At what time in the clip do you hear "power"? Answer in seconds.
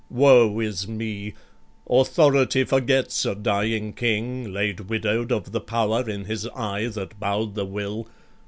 5.61-6.09